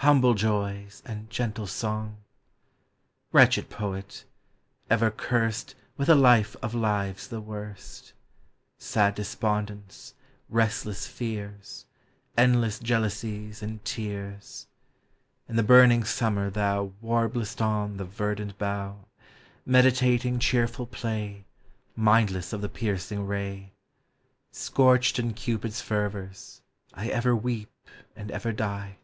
Humble 0.00 0.34
joys, 0.34 1.02
and 1.04 1.28
gentle 1.30 1.66
song! 1.66 2.18
Wretched 3.32 3.68
poet! 3.68 4.24
ever 4.88 5.10
curst 5.10 5.74
With 5.96 6.08
a 6.08 6.14
life 6.14 6.54
of 6.62 6.74
lives 6.76 7.26
the 7.26 7.40
worst, 7.40 8.12
Sad 8.78 9.16
despondence, 9.16 10.14
restless 10.48 11.08
fears. 11.08 11.86
Endless 12.38 12.78
jealousies 12.78 13.64
and 13.64 13.84
tears. 13.84 14.68
340 15.48 15.48
POEMS 15.48 15.48
OF 15.48 15.48
NATURE. 15.48 15.50
In 15.50 15.56
the 15.56 15.68
burning 15.96 16.04
summer 16.04 16.50
thou 16.50 16.92
Warblest 17.00 17.60
on 17.60 17.96
the 17.96 18.04
verdant 18.04 18.56
bough, 18.58 19.06
Meditating 19.64 20.38
cheerful 20.38 20.86
play, 20.86 21.46
Mindless 21.96 22.52
of 22.52 22.60
the 22.60 22.68
piercing 22.68 23.26
ray; 23.26 23.72
Scorched 24.52 25.18
in 25.18 25.34
Cupid's 25.34 25.80
fervors, 25.80 26.62
I 26.94 27.08
Ever 27.08 27.34
weep 27.34 27.72
and 28.14 28.30
ever 28.30 28.52
die. 28.52 28.98